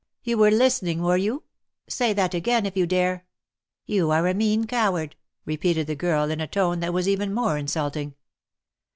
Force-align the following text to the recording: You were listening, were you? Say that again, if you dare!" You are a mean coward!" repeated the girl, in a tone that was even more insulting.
You 0.23 0.39
were 0.39 0.49
listening, 0.49 1.03
were 1.03 1.15
you? 1.15 1.43
Say 1.87 2.11
that 2.11 2.33
again, 2.33 2.65
if 2.65 2.75
you 2.75 2.87
dare!" 2.87 3.27
You 3.85 4.09
are 4.09 4.25
a 4.27 4.33
mean 4.33 4.65
coward!" 4.65 5.15
repeated 5.45 5.85
the 5.85 5.93
girl, 5.95 6.31
in 6.31 6.41
a 6.41 6.47
tone 6.47 6.79
that 6.79 6.91
was 6.91 7.07
even 7.07 7.31
more 7.31 7.55
insulting. 7.55 8.15